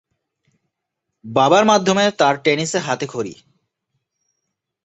বাবার 1.25 1.63
মাধ্যমে 1.65 2.05
তার 2.19 2.35
টেনিসে 2.43 2.79
হাতেখড়ি। 2.79 3.33